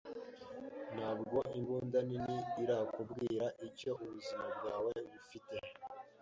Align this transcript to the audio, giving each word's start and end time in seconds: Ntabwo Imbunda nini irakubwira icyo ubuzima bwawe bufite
Ntabwo 0.95 1.37
Imbunda 1.57 1.97
nini 2.07 2.37
irakubwira 2.63 3.45
icyo 3.67 3.91
ubuzima 4.03 4.45
bwawe 4.57 4.93
bufite 5.11 5.55